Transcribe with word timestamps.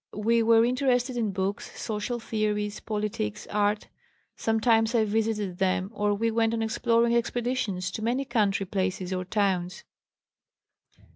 We 0.17 0.41
were 0.41 0.65
interested 0.65 1.15
in 1.15 1.29
books, 1.31 1.79
social 1.79 2.19
theories, 2.19 2.79
politics, 2.79 3.45
art. 3.51 3.87
Sometimes 4.35 4.95
I 4.95 5.05
visited 5.05 5.59
them 5.59 5.91
or 5.93 6.15
we 6.15 6.31
went 6.31 6.55
on 6.55 6.63
exploring 6.63 7.15
expeditions 7.15 7.91
to 7.91 8.01
many 8.01 8.25
country 8.25 8.65
places 8.65 9.13
or 9.13 9.25
towns. 9.25 9.83